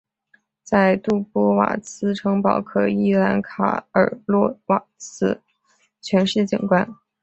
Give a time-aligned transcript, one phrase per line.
[0.63, 5.39] 在杜波瓦茨城堡可一览卡尔洛瓦茨
[6.01, 6.95] 全市景观。